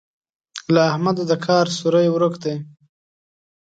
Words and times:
له 0.73 0.81
احمده 0.91 1.23
د 1.27 1.33
کار 1.45 1.65
سوری 1.77 2.07
ورک 2.11 2.33
دی. 2.43 2.55